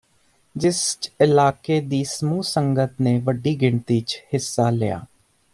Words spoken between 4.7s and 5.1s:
ਲਿਆ